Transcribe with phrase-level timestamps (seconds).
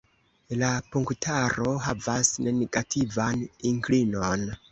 [0.61, 4.51] La punktaro havas negativan inklinon.